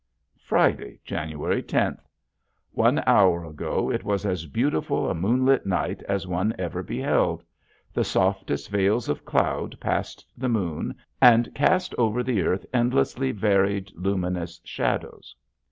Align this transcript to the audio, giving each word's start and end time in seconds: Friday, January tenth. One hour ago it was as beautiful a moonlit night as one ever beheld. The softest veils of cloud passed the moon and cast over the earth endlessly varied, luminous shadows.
Friday, 0.41 0.99
January 1.05 1.61
tenth. 1.61 2.09
One 2.71 3.03
hour 3.05 3.45
ago 3.45 3.91
it 3.91 4.03
was 4.03 4.25
as 4.25 4.47
beautiful 4.47 5.07
a 5.07 5.13
moonlit 5.13 5.67
night 5.67 6.01
as 6.09 6.25
one 6.25 6.55
ever 6.57 6.81
beheld. 6.81 7.43
The 7.93 8.03
softest 8.03 8.71
veils 8.71 9.09
of 9.09 9.25
cloud 9.25 9.79
passed 9.79 10.25
the 10.35 10.49
moon 10.49 10.95
and 11.21 11.53
cast 11.53 11.93
over 11.99 12.23
the 12.23 12.41
earth 12.41 12.65
endlessly 12.73 13.31
varied, 13.31 13.91
luminous 13.95 14.59
shadows. 14.63 15.35